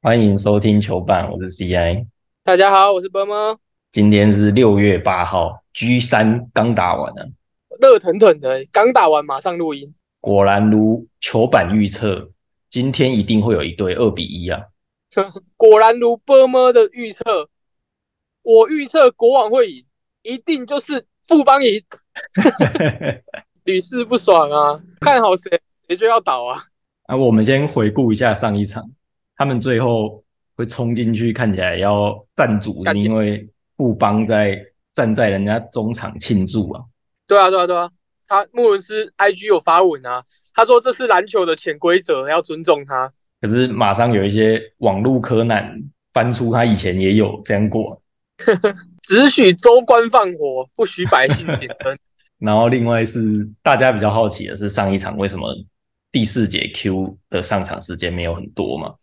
[0.00, 2.06] 欢迎收听球板，我是 CI。
[2.44, 3.58] 大家好，我是波波。
[3.90, 7.26] 今天是六月八号，G 三刚打完啊，
[7.80, 9.92] 热腾腾的，刚打完马上录音。
[10.20, 12.30] 果然如球板预测，
[12.70, 14.66] 今天一定会有一队二比一啊！
[15.56, 17.50] 果然如波波的预测，
[18.42, 19.84] 我预测国王会赢，
[20.22, 21.82] 一定就是富邦赢，
[23.64, 24.80] 屡试不爽啊！
[25.00, 26.62] 看好谁，谁就要倒啊！
[27.06, 28.88] 啊，我们先回顾一下上一场，
[29.38, 30.22] 他们最后
[30.56, 34.58] 会冲进去，看起来要站主，因为富邦在
[34.92, 36.82] 站在人家中场庆祝啊。
[37.26, 37.88] 对啊，对啊，对啊，
[38.26, 43.10] 他穆伦斯 IG 有发文啊，他说这是篮球的潜规则，要尊重他。
[43.40, 45.80] 可是马上有一些网路柯南
[46.12, 48.02] 翻出他以前也有这样过，
[49.02, 51.96] 只许州官放火，不许百姓点灯。
[52.38, 55.48] 然后另外是大家比较好奇的是上一场为什么？
[56.10, 58.94] 第四节 Q 的上场时间没有很多嘛？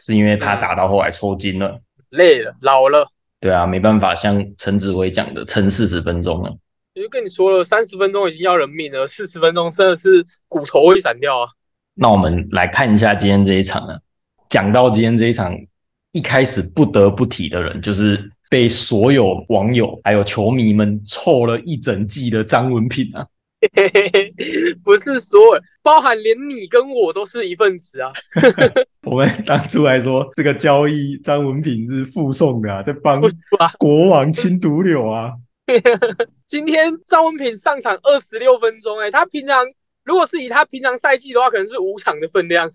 [0.00, 3.06] 是因为他打到后来抽筋了，累了，老了。
[3.38, 6.56] 对啊，没办法，像陈子威讲的，撑四十分钟了。
[6.94, 11.48] 我就跟你说了，三十分钟已经要人命了，四十分钟真的是骨头会散掉啊。
[11.94, 13.98] 那我们来看一下今天这一场啊。
[14.48, 15.56] 讲到今天这一场，
[16.12, 23.26] 一开始不得不提的人，就是被所有网友还有球迷们臭了一整季的张文品啊。
[24.82, 28.12] 不是所有，包含连你跟我都是一份子啊。
[29.04, 33.20] 我们当初还说这个交易张文品是附送的啊，在帮
[33.78, 35.32] 国王清毒瘤啊。
[36.46, 39.64] 今天张文品上场二十六分钟，哎，他平常
[40.04, 42.70] 如果是以他平常赛季的话，可能是五场的分量。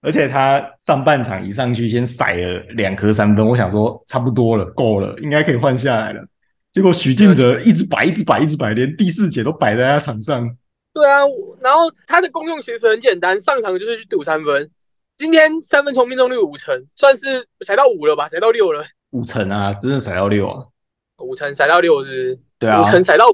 [0.00, 6.24] 而且他上半场一上去先甩了两颗三分，我想说差不多了，够了，应该可以换下来了。
[6.72, 10.48] 结果许晋哲一直摆，一直摆，一直摆，连第四节都摆在他场上。
[10.92, 11.20] 对啊，
[11.60, 14.70] 然后他的功用其实很简单，上场就是去赌三分。
[15.16, 18.28] 今天三分球命中率五成，算是踩到五了吧？
[18.28, 18.84] 踩到六了？
[19.10, 20.64] 五成啊，真的踩到六啊！
[21.18, 22.38] 五成踩到六是？
[22.58, 23.24] 对啊，五成踩到，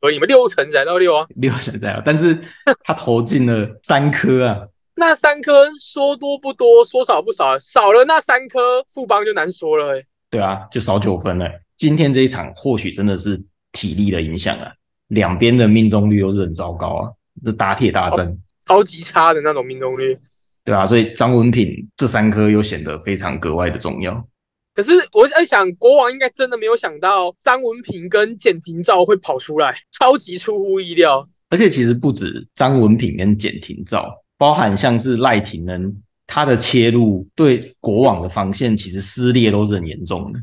[0.00, 1.26] 而你们六成踩到六啊？
[1.36, 2.38] 六成踩到，但是
[2.84, 4.66] 他投进了三颗啊。
[4.96, 10.00] 那三颗说多不多，说少不少，少了那三颗，富邦就难说了。
[10.30, 11.50] 对啊，就少九分了。
[11.76, 13.42] 今天这一场或许真的是
[13.72, 14.72] 体力的影响啊，
[15.08, 17.10] 两边的命中率都是很糟糕啊，
[17.44, 18.36] 这打铁大战，
[18.66, 20.18] 超级差的那种命中率，
[20.64, 24.26] 对啊，所以张文品这三颗又显得非常格外的重要。
[24.74, 31.28] 可是我在想，国王应该真的没有想到张文品跟简廷照会跑出来，超级出乎意料。
[31.50, 35.94] 而且其实不止张文品跟简廷照，包含像是赖廷恩，
[36.26, 40.40] 他的切入对国王的防线其实撕裂都是很严重的。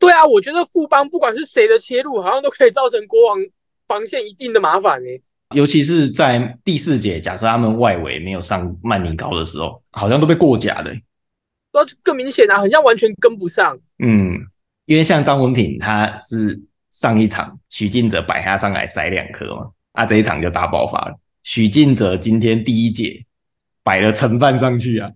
[0.00, 3.38] 对啊，我觉得富邦不管是谁的切入，好像都可以造成国王
[3.86, 5.08] 防线一定的麻烦呢。
[5.54, 10.92] 尤其是在第四节，假设他们外围没有上曼宁高的时候，好像都被过假的。
[11.72, 13.78] 那就更明显啊，好像完全跟不上。
[14.02, 14.38] 嗯，
[14.86, 16.58] 因为像张文品，他是
[16.92, 21.14] 上一场许晋哲摆他上来塞两颗嘛，啊，这一场就大爆发了。
[21.42, 23.24] 许晋哲今天第一节
[23.82, 25.10] 摆了盛饭上去啊，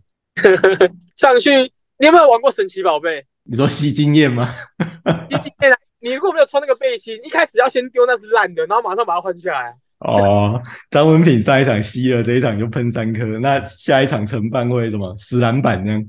[1.16, 1.54] 上去，
[1.98, 3.24] 你有没有玩过神奇宝贝？
[3.44, 4.50] 你说吸经验吗？
[5.30, 5.76] 吸经验啊！
[6.00, 9.74] 你如果没有穿那个背心，一开始要先丢那是烂的，然后马上把它换下来。
[10.00, 10.60] 哦，
[10.90, 16.04] 张文品上一场吸了，这一场就喷三颗，那下一场承办会什么死篮板这样？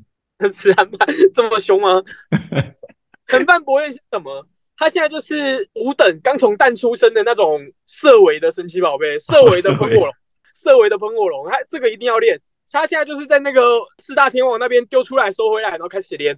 [0.52, 2.02] 死篮板 这么凶吗？
[3.28, 4.46] 承办博彦是什么？
[4.78, 10.10] 他现在就是五等刚从蛋出生的那种色维的神奇宝贝，色维的喷火龙，
[10.54, 12.40] 色维的喷火龙，他这个一定要练。
[12.70, 13.62] 他现在就是在那个
[14.00, 16.38] 四大天王那边丢出来收回来，然后开始练。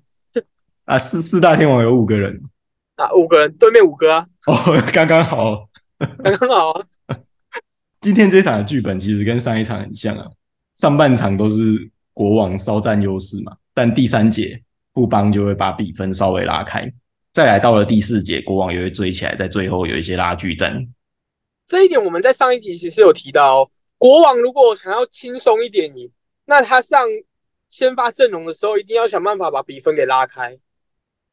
[0.87, 2.41] 啊，四四大天王有五个人
[2.95, 4.55] 啊，五个人对面五个啊，哦，
[4.93, 5.67] 刚刚好，
[6.23, 6.85] 刚刚好啊。
[7.99, 10.25] 今天这场的剧本其实跟上一场很像啊，
[10.75, 14.61] 上半场都是国王稍占优势嘛，但第三节
[14.93, 16.89] 布邦就会把比分稍微拉开，
[17.33, 20.87] 再来到了第四节，国王也会追起来，在最后有一些拉锯战。
[21.65, 26.09] 这一点我们在上一集其实有提到，国王如果想要轻松一点赢，
[26.45, 27.01] 那他上
[27.67, 30.57] 先发阵容的时候，一定要想办法把比分给拉开。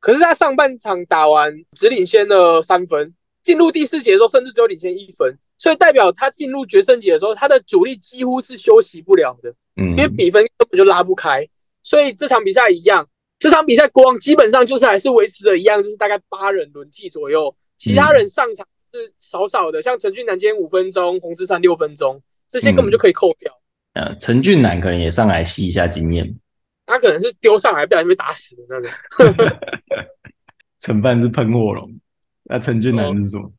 [0.05, 11.49] 可是他上半场打完只领先了三分，进入第四节的时候甚至只有领先一分，所以代表他进入决胜节的时候，他的主力几乎是休息不了的，嗯，因为比分根本就拉不开。
[11.83, 13.09] 所以这场比赛一样，
[13.39, 23.51] 这场比赛国王基本上就是还是维持着一样，就是大概八人轮替左右，其他人上场是少少的，像陈俊南今天五分钟，洪志山六分钟，这些根本就可以扣掉。
[23.95, 26.35] 呃，陈俊南可能也上来吸一下经验。
[26.87, 28.91] 他可能是丢上来，不小心被打死的那种。
[30.79, 31.99] 陈范是喷火龙，
[32.45, 33.51] 那陈俊南是什么？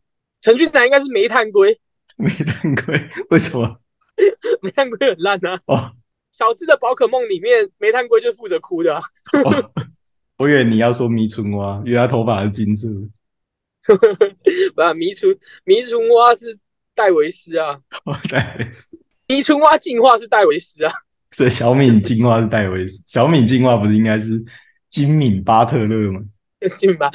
[0.42, 1.78] 陈俊南应该是煤炭龟。
[2.18, 3.80] 煤炭龟为什么？
[4.62, 5.60] 煤炭龟很烂啊。
[5.66, 5.92] 哦，
[6.32, 9.02] 小智的宝可梦里面，煤炭龟就负责哭的、啊。
[9.44, 9.72] 哦
[10.38, 13.10] 我以为你要说迷春蛙，因为他头发是金色的。
[14.76, 15.34] 不是迷春
[15.64, 16.54] 迷春蛙是
[16.94, 20.92] 戴维斯啊，哦，戴维斯，迷春蛙进化是戴维斯啊。
[21.36, 24.42] 所以小敏进化是戴维斯，小敏进化不是应该是
[24.90, 26.22] 金敏巴特勒吗？
[26.78, 27.12] 进吧，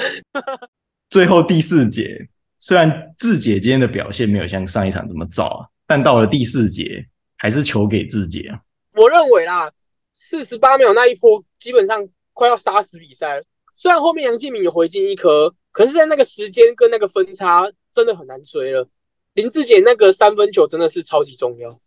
[1.09, 2.29] 最后第四节，
[2.59, 7.03] 虽然志姐今天的表现没有像上一场这么糟啊，但到了第四节
[7.39, 8.61] 还是球给志姐啊。
[8.93, 9.71] 我认为啦，
[10.13, 13.43] 四十八秒那一波基本上快要杀死比赛了。
[13.75, 18.87] 虽然后面杨敬敏有回进一颗，可是在那个时间跟那个分差真的很难追了。
[19.33, 21.81] 林志杰那个三分球真的是超级重要。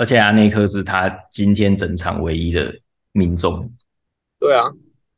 [0.00, 2.74] 而且啊，那一颗是他今天整场唯一的
[3.12, 3.70] 命中。
[4.38, 4.64] 对啊，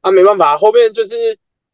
[0.00, 1.14] 啊没办法，后面就是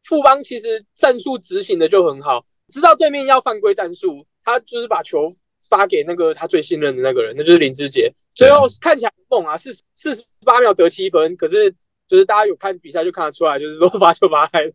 [0.03, 5.33] 富邦其实战术执行的就很好，知道对面要犯规战术，他就是把球
[5.67, 8.13] 发给那个他最信任的那个人，那就是林志杰。
[8.35, 11.71] 最后看起来很猛啊，四四十八秒得七分，可是
[12.07, 14.71] 就是大家有看比赛就看得出来，就是说罚球罚开，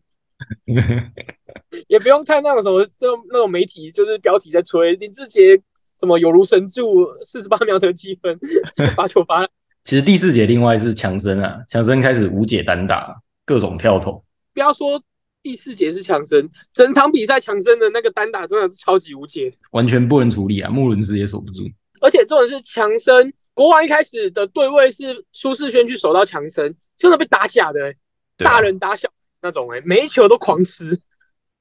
[1.87, 5.57] 也不用看那种什么这种那种媒体就是标题在吹林志杰
[5.97, 8.37] 什么有如神助，四十八秒得七分，
[8.95, 9.47] 八球八。
[9.83, 13.15] 其实第四节另外是强森啊，强森开始无解单打，
[13.45, 14.23] 各种跳投。
[14.53, 15.01] 不要说
[15.43, 21.63] 第四节是强森，整场比赛强森的那个单打真的超级无解，完全不能处理啊，穆伦斯也守不住。
[22.01, 27.95] 而且重点是强森国王一开始的对位是舒适轩去守到强森，真的被打假的、欸，啊
[28.37, 29.07] 大人打小
[29.41, 30.99] 那种哎、欸，每一球都狂吃。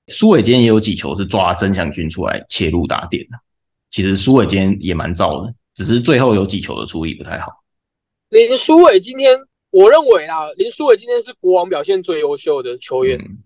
[0.08, 3.38] 苏伟今天也有几球是抓曾祥军出来切入打点的，
[3.90, 7.52] 其实苏伟今天也蛮燥的，只是最后有几球的处理不太好。
[8.30, 9.38] 林书伟今天，
[9.70, 13.18] 我认为啦，林书伟今天是国王表现最优秀的球员。
[13.18, 13.38] 嗯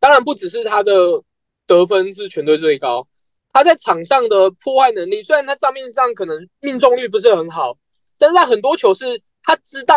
[0.00, 1.20] 当然不只是他的
[1.66, 3.04] 得分是全队最高，
[3.52, 7.76] 他在场上的破坏能力，虽然他账面上可能命中率不是很好，
[8.16, 9.96] 但是他很多球是他知道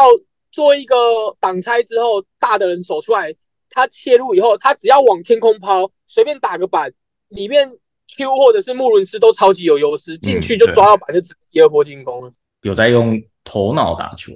[0.52, 0.96] 做一个
[1.40, 3.32] 挡拆之后，大的人守出来，
[3.70, 6.92] 他切入以后，他只要往天空抛，随便打个板，
[7.28, 7.72] 里面
[8.18, 12.32] Q 或者是穆伦斯都超级有优势，进去就抓到板就直接第二波进攻了。
[12.62, 14.34] 有在用头脑打球，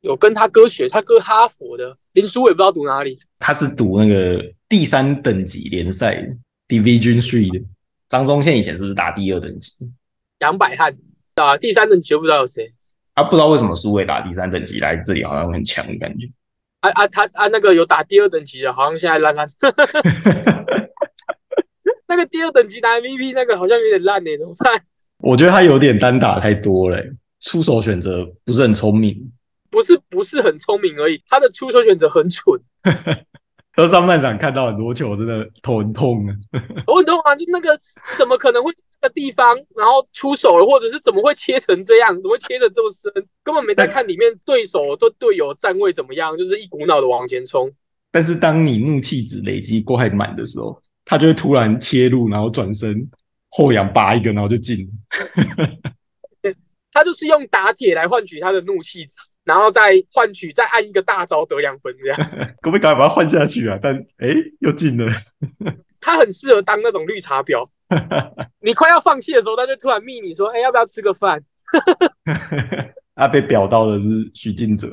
[0.00, 3.18] 有跟他哥学，他哥哈佛的，连书伟不知道读哪里。
[3.38, 6.28] 他是读那个第三等级联赛的
[6.68, 7.64] Division Three 的。
[8.08, 9.72] 张宗宪以前是不是打第二等级？
[10.40, 10.94] 杨百翰
[11.34, 12.72] 打，第三等级就不知道有谁。
[13.14, 16.28] 啊，不知道为什么苏伟打第三等级来这里好像很强的感觉。
[16.80, 19.48] 啊啊，他啊那个有打第二等级的，好像现在烂烂。
[22.16, 24.80] 那个第二等级拿 MVP 那个好像有点烂呢、怎么办？
[25.18, 29.32] 我觉得他有点单打太多了欸、出手选择不是很聪明。
[29.70, 32.60] 不是不是很聪明而已，他的出手选择很蠢。
[33.74, 36.30] 到上半场看到很多球，真的头很痛啊。
[36.86, 37.76] 头很痛啊，就那个
[38.16, 38.70] 怎么可能会
[39.02, 42.14] 那个地方，然后出手了，或者是怎么会切成这样？
[42.22, 43.12] 怎么会切的这么深？
[43.42, 47.68] 根本没在看里面对手对队友站位怎么样，就是一股脑的往前冲。
[48.12, 53.08] 但是当你怒气值累积过满的时候，他就会突然切入，然后转身
[53.50, 56.52] 后仰拔一个，然后就进了。
[56.92, 62.30] 他就是用打铁来换取他的怒气值，然后再换取再按一个大招得两分这样。
[62.62, 63.76] 可不可以赶快把他换下去啊？
[63.82, 64.28] 但哎，
[64.60, 65.12] 又进了。
[66.00, 67.68] 他很适合当那种绿茶婊。
[68.62, 71.42] 你快要放弃的时候，他就突然密你说：“哎、要不要吃个饭
[73.14, 74.88] 啊，被表到的是许晋哲，？”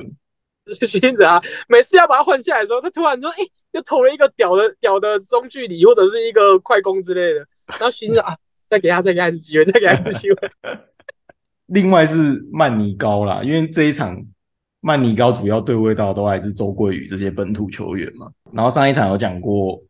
[0.86, 3.36] 徐金子啊，每次要把他换下来的时候，他突然说：“哎、
[3.72, 8.36] 又投了一个屌的屌的中距离，或者是一个快攻之类的。”然后寻思 啊，
[8.66, 10.36] 再给他再给他一次机会，再给他一次机会。
[11.66, 14.22] 另外是曼尼高啦，因为这一场
[14.80, 18.30] 曼尼高主要对位到都还是周桂宇这些本土球员嘛。
[18.52, 19.82] 然后上一场有讲过，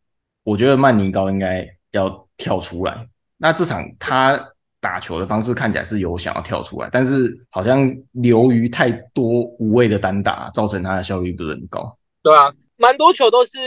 [0.45, 3.07] 我觉得曼尼高应该要跳出来。
[3.37, 4.41] 那这场他
[4.81, 11.97] 打球的方式看起来是有想要跳出来，但是好像流于太多无谓的单打，造成他的效率不是很高。
[12.23, 13.59] 对啊，蛮多球都是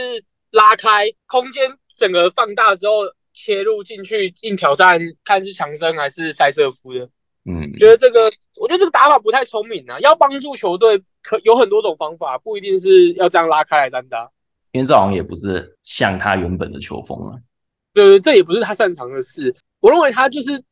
[0.50, 3.00] 拉开空间，整个放大之后
[3.32, 7.00] 切入进去硬挑战，看是强森还是塞瑟夫的。
[7.46, 8.30] 嗯，觉得这个，
[8.60, 9.98] 我觉得这个打法不太聪明啊。
[10.00, 14.30] 要帮助球队，可有很多种方法，不一定是要这样拉开来单打。
[14.72, 17.38] 因为这好像也不是像他原本的球风啊。
[17.94, 19.54] 对，这也不是他擅长的事。
[19.80, 20.62] 我认为他就是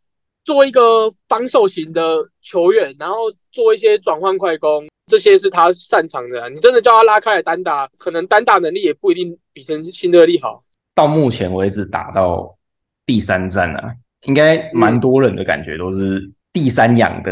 [0.44, 10.64] 做一个防守型的球员，然后做一些转换快攻，这些是他擅长的啊、你真的叫他拉开来单打，可能单打能力也不一定比新新德利好。
[10.94, 12.56] 到目前为止打到
[13.04, 17.30] 第三站啊，应该蛮多人的感觉都是第三养的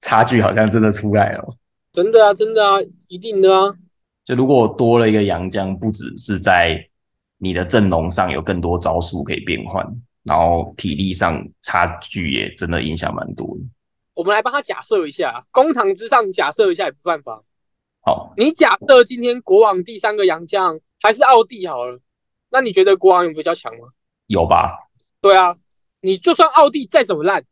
[0.00, 1.56] 差距好像真的出来了。
[1.92, 2.78] 真的啊，真的啊，
[3.08, 3.72] 一定的啊。
[4.24, 6.78] 就如果多了一个洋将，不只是在
[7.38, 9.86] 你的阵容上有更多招数可以变换，
[10.24, 13.62] 然后体力上差距也真的影响蛮多的。
[14.14, 17.42] 我们来帮他假设一下，公堂之上假设一下也不犯法。
[18.00, 21.98] 好，你假设今天国王第三个洋将还是奥地好了，
[22.50, 23.88] 那你觉得国王有比较强吗？
[24.26, 24.78] 有吧？
[25.20, 25.56] 对啊，
[26.00, 27.44] 你就算奥地再怎么烂，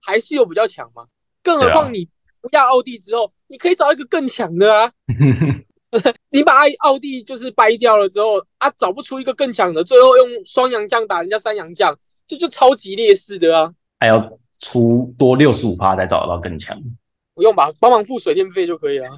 [0.00, 1.06] 还是有比较强吗。
[1.42, 2.08] 更何况你
[2.40, 4.92] 不要奥地之后，你可以找一个更强的啊。
[6.30, 13.72] 你把奥地就是掰掉了之后啊，找不出一个更强的，最后用双洋将打人家三洋将，这就超级劣势的啊！
[14.00, 14.18] 还要
[14.58, 16.80] 出多六十五趴才找得到更强。
[17.34, 19.08] 不用吧，帮忙付水电费就可以了，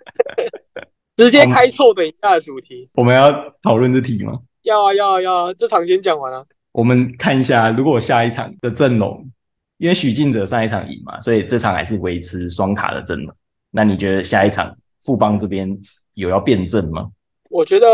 [1.16, 2.88] 直接开臭等一下的主题。
[2.94, 3.30] 我们要
[3.62, 4.40] 讨论这题吗？
[4.62, 6.42] 要啊要啊要啊，这场先讲完啊。
[6.72, 9.30] 我们看一下，如果下一场的阵容，
[9.76, 13.34] 因为许晋哲上一场赢嘛，所以这场还是维持双塔的阵容。
[13.70, 15.78] 那你觉得下一场富邦这边
[16.14, 17.10] 有要变阵吗？
[17.50, 17.86] 我觉得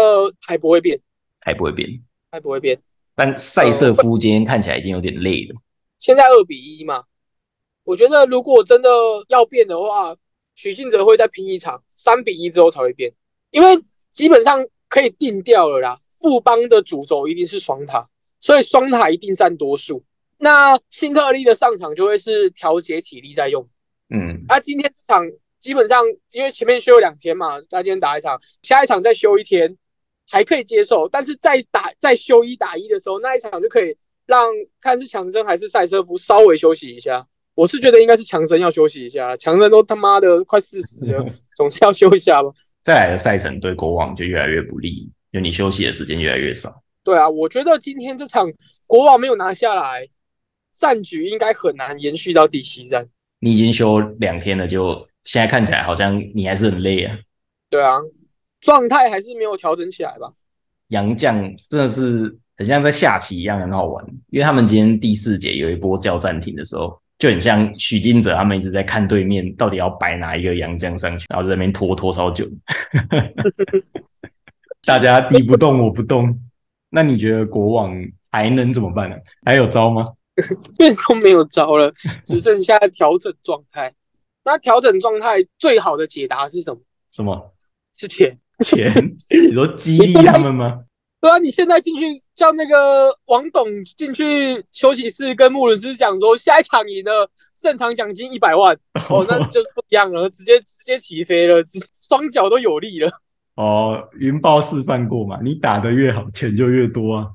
[0.47, 0.97] 还不会变，
[1.41, 2.01] 还不会变。
[2.31, 2.79] 还不会变。
[3.17, 5.57] 但塞瑟夫今天看起来已经有点累了。
[5.99, 7.05] 现在二比一嘛，
[7.85, 8.89] 我觉得如果真的
[9.29, 10.17] 要变的话，
[10.55, 13.13] 许晋哲会再拼一场，三比一之后才会变，
[13.51, 13.79] 因为
[14.11, 16.01] 基本上可以定掉了啦。
[16.13, 18.09] 富邦的主轴一定是双塔，
[18.41, 20.03] 所以双塔一定占多数。
[20.39, 23.69] 那辛特利的上场就会是调节体力在用。
[24.11, 25.25] 嗯，那、今天这场
[25.61, 29.77] 基本上因为前面休两天嘛，他今天打一场，下一场再休一天
[30.29, 33.97] 还可以接受，但是再打再休一打一的时候，那一场就可以
[34.29, 34.47] 让
[34.79, 37.27] 看是强森还是赛车夫稍微休息一下。
[37.55, 42.51] 我是觉得应该是强森要休息一下，强森都他妈的快四十了， 总是要休一下吧。
[42.85, 46.83] 再来的赛程对国王就越来越不利，就你休息的时间越来越少。
[47.03, 48.47] 对啊，我觉得今天这场
[48.87, 50.07] 国王没有拿下来，
[50.73, 53.09] 战局应该很难延续到第七战。
[53.41, 57.19] 你已经休两天了，就现在看起来好像你还是很累啊。
[57.71, 57.99] 对啊，
[58.61, 60.33] 状态还是没有调整起来吧。
[60.89, 64.05] 杨将真的是很像在下棋一样，很好玩。
[64.31, 72.47] 因为他们今天第四节有一波叫暂停的时候，就很像许金哲他们一直在看对面到底要摆哪一个洋将上去，然后在那边拖拖超久。
[74.85, 76.37] 大家你不动我不动，
[76.91, 77.95] 那你觉得国王
[78.31, 80.09] 还能怎么办呢、还有招吗？
[80.77, 81.93] 变说没有招了，
[82.25, 83.93] 只剩下调整状态。
[84.45, 86.81] 那调整状态最好的解答是什么？
[87.13, 87.55] 什么
[87.95, 88.39] 是钱。
[88.65, 88.93] 钱？
[89.29, 90.85] 你说激励他们吗？
[91.21, 98.73] 对啊，你现在进去叫那个王董进去休息室跟穆伦斯讲说，下一场赢了，胜场奖金一百万。
[99.11, 103.11] 哦，那就不一样了，直接直接起飞了，直双脚都有力了。
[103.57, 107.31] 哦，云豹示范过嘛，你打得越好，钱就越多啊。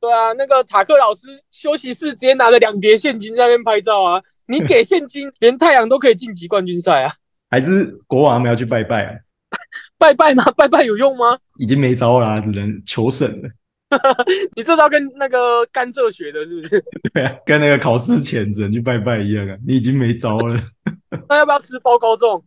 [0.00, 4.22] 对啊，那个塔克老师休息室直接拿着两叠现金在那边拍照啊！
[4.46, 7.12] 你给现金，连太阳都可以晋级冠军赛啊！
[7.50, 9.14] 还是国王他们要去拜拜啊？
[10.00, 10.42] 拜拜吗？
[10.56, 11.38] 拜拜有用吗？
[11.58, 13.50] 已经没招啦，只能求神了。
[14.56, 16.82] 你这招跟那个甘蔗学的，是不是？
[17.12, 20.58] 对啊，跟那个考试前只能去拜拜一样啊，你已经没招了。
[21.28, 22.42] 那要不要吃包高粽？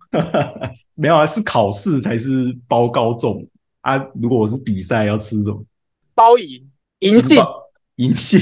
[0.96, 3.48] 没有啊，是考试才是包高中
[3.82, 3.98] 啊。
[4.20, 5.64] 如果我是比赛，要吃什么？
[6.16, 7.64] 包银银杏包
[7.98, 8.40] 银杏、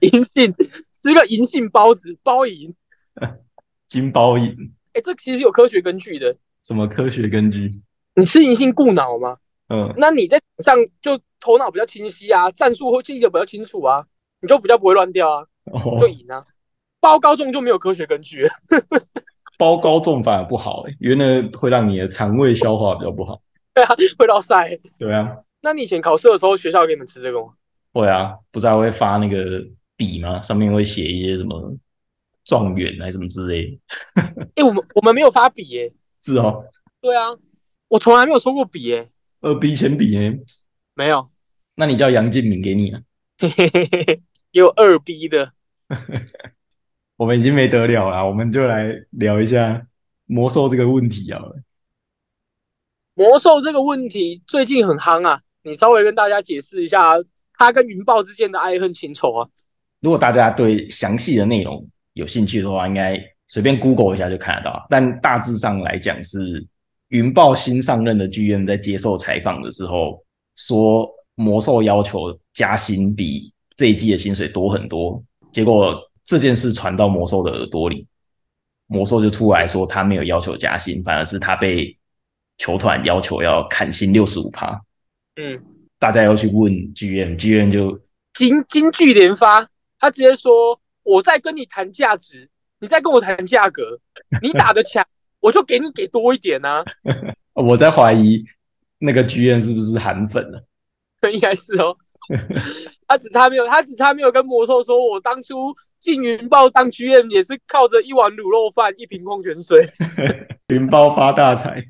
[0.00, 0.54] 银杏，
[1.02, 2.74] 吃个银杏包子包银。
[3.86, 4.50] 金包银，
[4.94, 6.36] 哎，这其实有科学根据的。
[6.62, 7.80] 什么科学根据？
[8.18, 9.36] 你吃银杏顾脑吗？
[9.68, 14.04] 嗯，那你在场上就头脑比较清晰啊，战术会记得比较清楚啊，
[14.40, 16.44] 你就比较不会乱掉啊，哦就，赢啊。
[17.00, 18.48] 包高中就没有科学根据，
[19.56, 23.40] 包高中反而不好、欸，因为那会让你的肠胃消化比较不好。
[23.72, 24.76] 对啊，会落塞。
[24.98, 27.52] 对啊，那你以前考试的时候，学校给你们吃这个吗？
[27.92, 29.64] 会啊，不是还会发那个
[29.96, 30.42] 笔吗？
[30.42, 31.72] 上面会写一些什么
[32.44, 33.78] 状元还是什么之类的。
[34.56, 36.64] 哎、我们我们没有发笔耶、是哦，
[37.00, 37.28] 对啊，
[37.88, 39.08] 我从来没有抽过笔耶、
[39.40, 40.38] 二 B 铅笔耶？
[40.94, 41.30] 没有，
[41.74, 43.00] 那你叫杨建明给你啊？
[43.38, 45.52] 嘿嘿嘿嘿，给我二 B 的。
[47.16, 49.86] 我们已经没得了啦，我们就来聊一下
[50.26, 51.56] 魔兽这个问题好了。
[53.14, 57.14] 魔兽这个问题最近很夯啊，你稍微跟大家解释一下
[57.54, 59.48] 它跟云豹之间的爱恨情仇啊。
[60.00, 64.86] 如果大家对详细的内容有兴趣的话，应该随便 Google 一下就看得到。
[64.90, 66.64] 但大致上来讲是，
[67.08, 70.22] 云豹新上任的 GM 在接受采访的时候
[70.56, 75.22] 说，魔兽要求加薪比这一季的薪水多很多。
[75.52, 78.06] 结果这件事传到魔兽的耳朵里，
[78.86, 81.96] 魔兽就出来说他没有要求加薪，反而是他被
[82.58, 84.78] 球团要求要砍薪六十五趴。
[85.36, 85.58] 嗯，
[85.98, 87.98] 大家要去问 GM，GM 就
[88.34, 89.66] 金金句连发，
[89.98, 92.50] 他直接说：“我在跟你谈价值，
[92.80, 93.98] 你在跟我谈价格，
[94.42, 95.06] 你打得强，
[95.40, 96.84] 我就给你给多一点啊。
[97.54, 98.44] 我在怀疑
[98.98, 100.64] 那个剧院是不是韩粉了。
[101.32, 101.96] ”应该是哦。
[103.08, 109.90] 他只差没有，他只差没有跟魔兽说，我当初进云豹当 GM 也是靠着一碗卤肉饭、一瓶矿泉水，
[110.68, 111.82] 云豹发大财。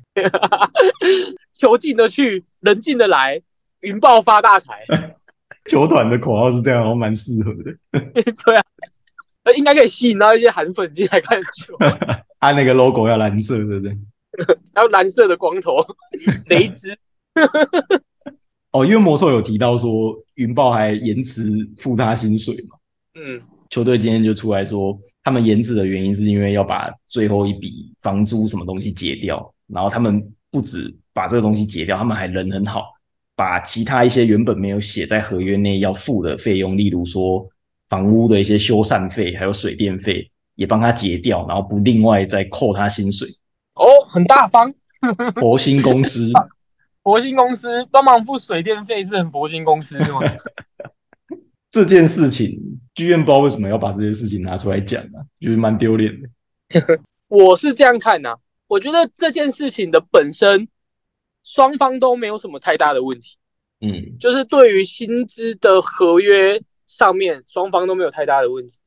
[1.53, 3.41] 球进得去，人进得来，
[3.81, 4.85] 云豹发大财。
[5.65, 7.75] 球团的口号是这样，蛮适合的。
[7.91, 8.88] 对啊，呃，
[9.57, 11.75] 应该可以吸引到一些韩粉进来看球。
[12.39, 13.97] 他那个 logo 要蓝色，对不对？
[14.73, 15.77] 还有蓝色的光头，
[16.47, 16.97] 雷兹。
[18.71, 22.77] 哦，因为魔兽有提到说，云豹还延迟付他薪水嘛。
[23.15, 23.39] 嗯，
[23.69, 32.93] 球队今天就出来说，他们延迟的原因是因为要把最后一笔房租什么东西结掉，然后他们不止把这个东西结掉，他们还人很好，
[33.35, 37.45] 把其他一些原本没有写在合约内要付的费用，例如说
[37.89, 43.27] 房屋的一些修缮费，还有水电费，也帮他结掉，然后不另外再扣他薪水。
[43.73, 44.73] 哦，很大方。
[45.35, 46.31] 佛心公司，
[47.03, 50.19] 佛心公司帮忙付水电费是很佛心公司是吗？
[51.71, 52.59] 这件事情，
[52.93, 56.29] 剧院不知道为什么要把这件事情拿出来讲啊，觉得蛮丢脸的。
[57.29, 58.35] 我是这样看呐、
[58.67, 60.67] 我觉得这件事情的本身，
[61.43, 63.37] 双方都没有什么太大的问题，
[63.81, 68.77] 嗯就是对于薪资的合约上面，双方都没有太大的问题。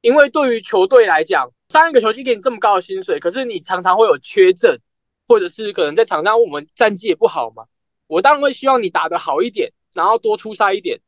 [0.00, 4.76] 因为对于球队来讲，上一个球季给你这么高的薪水，可是你常常会有缺阵，
[5.28, 7.64] 或者是可能在场上我们战绩也不好嘛，
[8.08, 10.98] 我当然会希望你打得好一点，然后多出赛一点。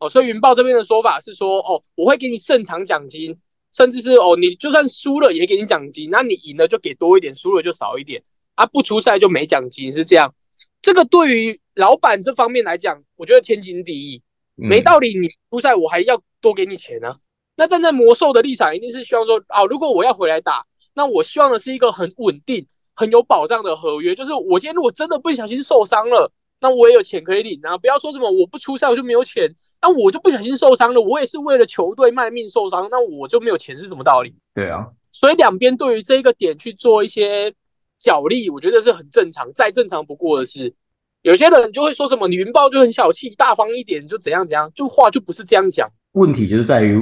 [0.00, 3.34] 哦，所以云豹这边的说法是说，哦，我会给你胜场奖金，
[3.72, 8.22] 甚至是哦，你就算输了也给你奖金，那你赢了就给多一点，输了就少一点，
[8.54, 10.34] 啊，不出赛就没奖金，是这样。
[10.82, 14.22] 这个对于老板这方面来讲，我觉得天经地义，
[14.54, 17.16] 没道理你出赛我还要多给你钱啊。
[17.56, 34.34] 那站在魔兽的立场，一定是希望说，啊，如果我要回来打，那我希望的是一个很稳定、很有保障的合约，就是我今天如果真的不小心受伤了，那我也有钱可以领啊，不要说什么我不出赛我就没有钱，那我就不小心受伤了，我也是为了球队卖命受伤，那我就没有钱是什么道理？
[34.54, 37.52] 对啊，所以两边对于这个点去做一些
[37.98, 40.74] 角力，我觉得是很正常，再正常不过的事。
[41.22, 45.88] 有些人就会说什么你云豹就很小气，大方一点就怎样怎样，就话就不是这样讲。
[46.12, 47.00] 问题就是在于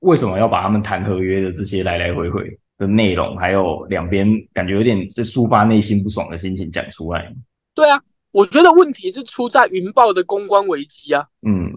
[0.00, 7.34] 为什么要把他们谈合约的这些来来回回的内容，还有两边感觉有点在抒发内心不爽的心情讲出来。
[7.74, 8.00] 对啊，
[8.30, 11.72] 我觉得问题是出在云豹的公关危机啊，嗯，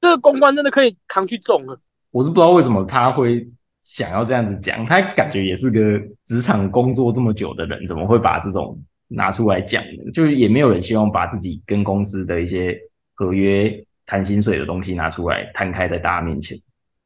[0.00, 1.78] 这个公关真的可以扛去重了。
[2.10, 3.46] 我是不知道为什么他会
[3.82, 5.80] 想要这样子讲，他感觉也是个
[6.24, 8.80] 职场工作这么久的人，怎么会把这种
[9.12, 10.10] 拿出来讲呢？
[10.14, 12.78] 就是也没有人希望把自己跟公司的一些
[13.14, 16.56] 合约谈薪水的东西拿出来摊开在大家面前。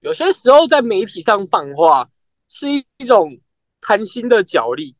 [0.01, 2.09] 有些时候在媒体上放话
[2.49, 3.39] 是一种
[3.81, 4.95] 贪心的角力，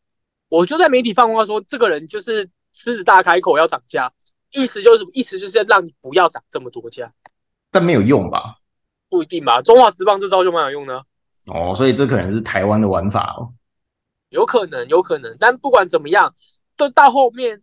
[0.49, 4.11] 我就在媒体放话说这个人就是狮子大开口要涨价，
[4.53, 5.05] 意思就是？
[5.13, 7.13] 意思就是让你不要涨这么多价，
[7.71, 8.57] 但没有用吧？
[9.11, 9.61] 不一定吧？
[9.61, 11.05] 中华职棒这招就蛮有用的啊，
[11.47, 13.53] 哦，所以这可能是台湾的玩法哦。
[14.31, 15.37] 有可能，有可能。
[15.39, 16.35] 但不管怎么样，
[16.77, 17.63] 都到后面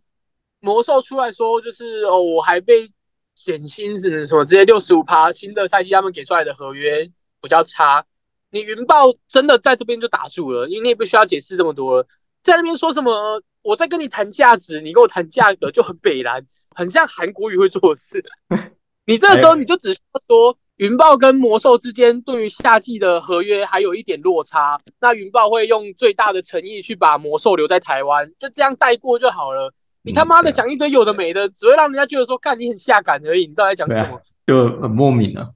[0.60, 2.90] 魔兽出来说，就是哦，我还被
[3.34, 8.04] 减薪什么什么，直接六十五趴，新的赛季他们给出来的合约比较差。
[8.50, 12.06] 你云豹真的在这边就打住了，因为你也不需要解释这么多了，
[12.42, 16.44] 在那边说什么我在跟你谈价值，你跟我谈价格就很北蓝，
[16.74, 18.22] 很像韩国语会做的事。
[19.06, 29.72] 你这个时候你就只需要说云豹跟魔兽之间对于夏季的合约还有一点落差，那云豹会用最大的诚意去把魔兽留在台湾，就这样带过就好了。
[30.02, 34.20] 你他妈的讲一堆有的没的，只会让人家觉得说，干你很下感而已，你到底在讲什么？
[34.44, 35.50] 就很莫名啊。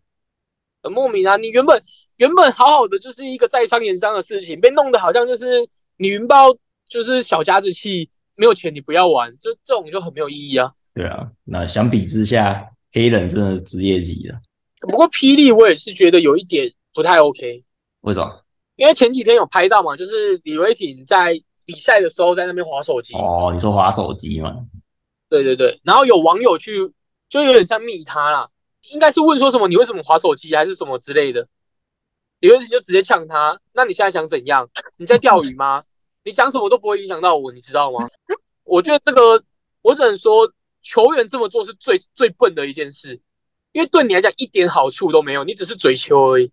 [0.81, 1.37] 很莫名啊！
[1.37, 1.83] 你原本
[2.19, 5.45] 原本好好的就是一个在商言商的事情，被弄得好像就是
[5.97, 6.57] 你云豹
[6.89, 10.71] 就是小家子气，没有钱你不要玩，就这种就很没有意义啊。
[10.95, 14.41] 对啊，那相比之下，黑人真的是职业级的。
[14.88, 17.64] 不过霹雳我也是觉得有一点不太 OK，
[18.01, 18.42] 为什么？
[18.77, 24.55] 因为前几天有拍到嘛，就是李维挺在比赛的时候在那边划手机，哦，你说划手机嘛？
[25.29, 26.79] 对对对，然后有网友去
[27.29, 28.49] 就有点像密他啦，
[28.92, 31.46] 应该是问说什么你为什么划手机还是什么之类的，
[32.40, 34.68] 李维挺就直接呛他，那你现在想怎样？
[34.96, 35.83] 你在钓鱼吗？
[36.22, 38.09] 你讲什么都不会影响到我，你知道吗？
[38.64, 39.42] 我觉得这个
[39.83, 43.20] 我只能说球员这么做是最最笨的一件事，
[43.77, 46.51] 因为对你来讲一点好处都没有，你只是嘴求而已。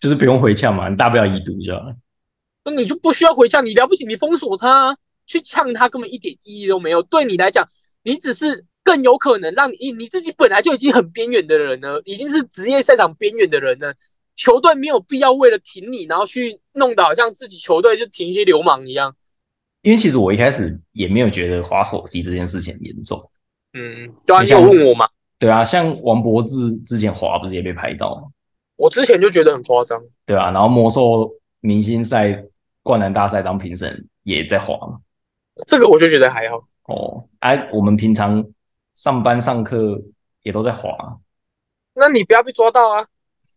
[0.00, 1.94] 就是不用回呛嘛，你大不了已读就好了。
[2.64, 7.00] 那你就不需要回呛，你了不起，你封锁他，去呛他根本一点意义都没有。
[7.04, 7.64] 对你来讲，
[8.02, 13.94] 你只是更有可能让你你自己本来就已经很边缘的人了，已经是职业赛场边缘的人了。
[14.34, 19.14] 球队没有必要为了挺你，然后去弄得好像自己球队就挺一些流氓一样。
[19.82, 23.30] 因为其实我一开始也没有觉得滑手机这件事情很严重。
[23.74, 25.06] 嗯，对啊，你有问我吗？
[25.38, 28.22] 对啊，像王柏志之前滑不是也被拍到吗？
[28.76, 30.00] 我之前就觉得很夸张。
[30.26, 32.44] 对啊，然后魔兽明星赛、
[32.82, 34.98] 灌篮大赛当评审也在滑嘛。
[35.66, 36.56] 这个我就觉得还好。
[36.84, 38.44] 哦，哎，我们平常
[38.94, 40.00] 上班上课
[40.42, 41.18] 也都在滑，
[41.94, 43.06] 那你不要被抓到啊！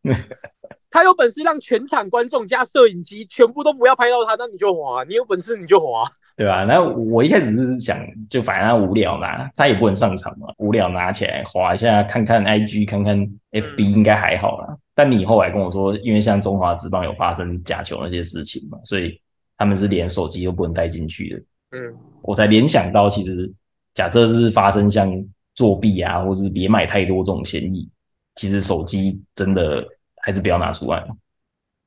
[0.89, 5.03] 他有本事让全场观众加摄影机全部都不要拍到他，那你就滑。
[5.05, 6.03] 你有本事你就滑。
[6.41, 6.63] 对吧？
[6.63, 13.15] 那我一开始是想，就反正他无聊嘛，他也不能上场嘛，无聊拿起来划一下，看看 IG，看看
[13.51, 14.75] FB，应该还好啦。
[14.95, 19.21] 但你后来跟我说，因为像中华职棒有发生假球那些事情嘛，所以
[19.55, 21.77] 他们是连手机都不能带进去的。
[21.77, 23.47] 嗯，我才联想到，其实
[23.93, 25.13] 假设是发生像
[25.53, 27.87] 作弊啊，或是别买太多这种嫌疑，
[28.33, 29.85] 其实手机真的
[30.23, 31.05] 还是不要拿出来。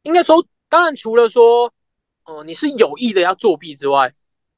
[0.05, 0.37] 应该说，
[0.69, 1.69] 当然除了说，
[2.27, 4.13] 哦，你是有意的要作弊之外。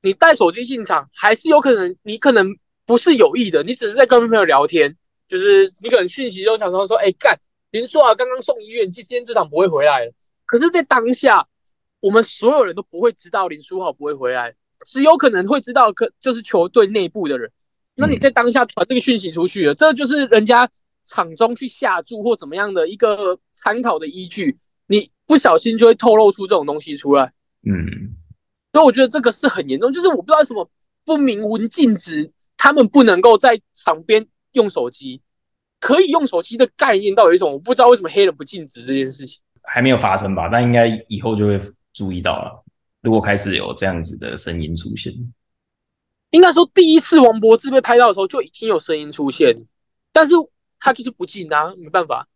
[0.07, 2.49] 你带手机进场，还是有可能，你可能
[2.85, 7.37] 不是有意的，你只是在跟朋友聊天，就是你可能讯息中想说说，哎干，
[7.73, 10.13] 林书豪刚刚送医院，今天这场不会回来了。
[10.45, 11.45] 可是，在当下，
[11.99, 14.55] 我们所有人都不会知道林书豪不会回来，
[14.87, 17.51] 只有可能会知道，可就是球队内部的人。
[17.97, 20.71] 那你在当下传这个讯息出去了，这就是人家
[21.03, 27.33] 场中去下注或怎么样的一个参考的依据，你不小心就会透露出这种东西出来。
[27.69, 28.15] 嗯。
[28.77, 30.69] 所以我觉得这个是很严重，就是我不知道什么
[31.03, 35.23] 不明文禁止他们不能够在场边用手机，
[35.81, 37.53] 可以用手机的概念到底是什么？
[37.53, 40.51] 我不知道为什么黑人不禁止这件事情，还没有发生吧？
[40.53, 41.59] 但应该以后就会
[41.95, 42.63] 注意到了。
[43.01, 45.11] 如果开始有这样子的声音出现，
[46.33, 49.57] 应该说第一次王柏芝被拍到的时候就已经有声音出现，
[50.13, 50.35] 但是
[50.79, 52.29] 他就是不进啊，没办法。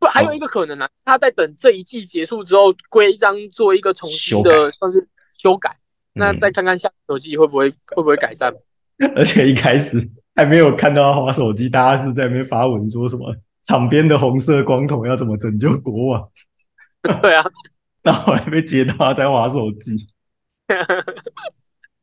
[0.00, 5.08] 不，还有一个可能呢，他在等这一季结束之后，规章做一个重新的算是。
[5.40, 5.74] 修改，
[6.12, 8.54] 那再看看下手机会不会会不会改善？
[9.16, 9.98] 而且一开始
[10.34, 16.28] 还没有看到他滑手机，大家是在那边发文说什么场边的红色光头要怎么拯救国王？
[17.22, 17.42] 对啊，
[18.04, 20.08] 然后还被接到他在滑手机。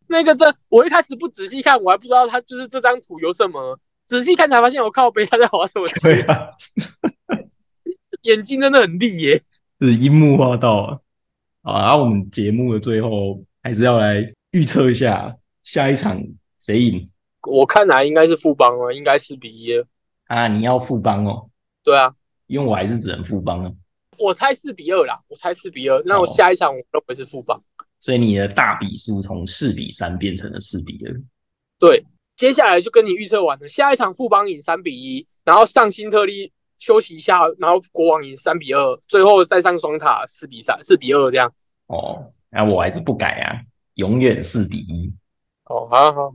[0.07, 5.99] 那个这我一开始不仔细看，我还不知道他就是这张图有什么，仔细看才发现我靠背他在滑手机。
[5.99, 6.49] 对啊，
[8.23, 9.43] 眼睛真的很利耶，
[9.79, 10.99] 是樱木花道啊。
[11.67, 16.23] 啊，然后我们节目的最后还是要来预测一下下一场
[16.57, 17.09] 谁赢。
[17.41, 19.73] 我看来应该是富邦哦，应该四比一。
[20.27, 21.49] 啊，你要富邦哦？
[21.83, 22.13] 对啊，
[22.47, 23.71] 因为我还是只能富邦啊。
[24.17, 26.01] 我猜四比二啦，我猜四比二。
[26.05, 27.61] 那我下一场我认为是富邦。
[27.99, 31.21] 所以你的大比数从四比三变成了四比二。
[31.77, 32.01] 对，
[32.37, 36.53] 接下来就跟你预测完了，下一场富邦赢三比一，然后上新特利。
[36.79, 41.51] 休息一下，然后国王赢三比二，最后再上双塔四比三、四比二这样。
[41.87, 43.61] 哦，那我还是不改啊，
[43.95, 45.11] 永远四比一。
[45.65, 46.33] 哦，好好，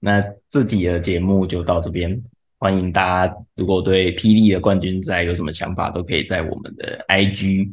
[0.00, 2.22] 那自己的节目就到这边。
[2.58, 7.70] 欢迎大家，如果对霹雳的冠军赛有什么想法，都可以在我们的 IG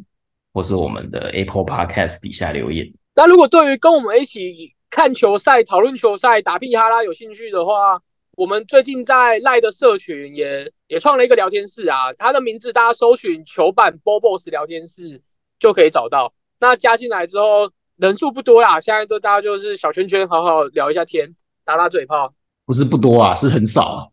[0.53, 2.91] 或是我们的 Apple Podcast 底下留言。
[3.15, 15.21] 那如果对于跟我们一起看球赛、讨论球赛、打屁哈拉有兴趣的话，我们最近在赖的社群也也创了一个聊天室啊，他的名字大家搜寻“球板 BOBOSS 聊天室”
[15.57, 16.33] 就可以找到。
[16.59, 22.33] 那加进来之后人数不多啦，现在都大家就是小圈圈，好好聊一下天，打打嘴炮。
[22.65, 24.07] 不是不多啊，是很少啊。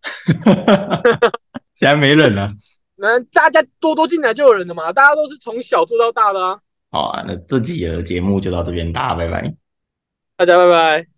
[1.75, 2.53] 现在没人了。
[2.95, 6.61] 那大家多多进来就有人了嘛，大家都是从小做到大的啊。
[6.93, 9.53] 好啊，那这集的节目就到这边，大家拜拜。
[10.37, 11.18] 大家拜拜。